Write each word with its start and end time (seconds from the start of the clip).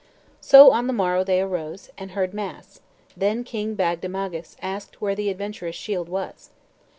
So 0.39 0.71
on 0.71 0.87
the 0.87 0.93
morrow 0.93 1.23
they 1.23 1.41
arose, 1.41 1.91
and 1.95 2.13
heard 2.13 2.33
mass; 2.33 2.81
then 3.15 3.43
King 3.43 3.75
Bagdemagus 3.75 4.55
asked 4.59 4.99
where 4.99 5.13
the 5.13 5.29
adventurous 5.29 5.75
shield 5.75 6.09
was. 6.09 6.49